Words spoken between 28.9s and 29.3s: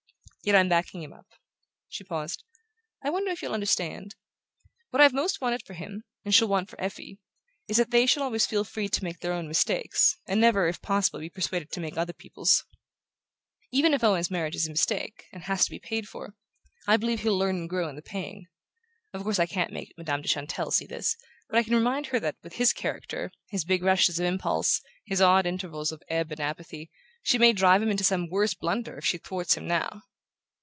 if she